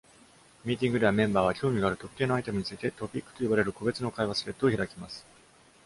[0.65, 5.23] ミーティングでは、メンバーは興味がある特定のアイテムについて、「トピック」と呼ばれる個別の会話スレッドを開きます。